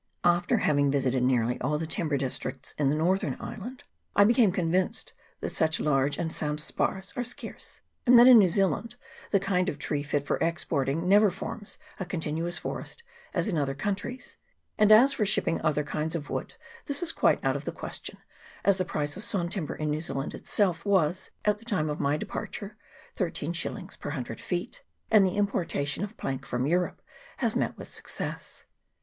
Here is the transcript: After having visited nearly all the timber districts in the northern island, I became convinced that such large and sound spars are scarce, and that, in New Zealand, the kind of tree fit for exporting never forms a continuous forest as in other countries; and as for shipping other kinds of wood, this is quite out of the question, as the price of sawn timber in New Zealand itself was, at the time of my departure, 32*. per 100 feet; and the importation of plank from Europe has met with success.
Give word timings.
After 0.23 0.57
having 0.57 0.89
visited 0.89 1.21
nearly 1.21 1.61
all 1.61 1.77
the 1.77 1.85
timber 1.85 2.17
districts 2.17 2.73
in 2.79 2.89
the 2.89 2.95
northern 2.95 3.37
island, 3.39 3.83
I 4.15 4.23
became 4.23 4.51
convinced 4.51 5.13
that 5.41 5.53
such 5.53 5.79
large 5.79 6.17
and 6.17 6.33
sound 6.33 6.59
spars 6.59 7.13
are 7.15 7.23
scarce, 7.23 7.81
and 8.07 8.17
that, 8.17 8.25
in 8.25 8.39
New 8.39 8.49
Zealand, 8.49 8.95
the 9.29 9.39
kind 9.39 9.69
of 9.69 9.77
tree 9.77 10.01
fit 10.01 10.25
for 10.25 10.37
exporting 10.37 11.07
never 11.07 11.29
forms 11.29 11.77
a 11.99 12.05
continuous 12.05 12.57
forest 12.57 13.03
as 13.35 13.47
in 13.47 13.59
other 13.59 13.75
countries; 13.75 14.37
and 14.75 14.91
as 14.91 15.13
for 15.13 15.23
shipping 15.23 15.61
other 15.61 15.83
kinds 15.83 16.15
of 16.15 16.31
wood, 16.31 16.55
this 16.87 17.03
is 17.03 17.11
quite 17.11 17.37
out 17.45 17.55
of 17.55 17.65
the 17.65 17.71
question, 17.71 18.17
as 18.65 18.77
the 18.77 18.85
price 18.85 19.15
of 19.15 19.23
sawn 19.23 19.49
timber 19.49 19.75
in 19.75 19.91
New 19.91 20.01
Zealand 20.01 20.33
itself 20.33 20.83
was, 20.83 21.29
at 21.45 21.59
the 21.59 21.65
time 21.65 21.91
of 21.91 21.99
my 21.99 22.17
departure, 22.17 22.75
32*. 23.17 23.99
per 23.99 24.09
100 24.09 24.41
feet; 24.41 24.81
and 25.11 25.27
the 25.27 25.37
importation 25.37 26.03
of 26.03 26.17
plank 26.17 26.43
from 26.43 26.65
Europe 26.65 27.03
has 27.37 27.55
met 27.55 27.77
with 27.77 27.87
success. 27.87 28.65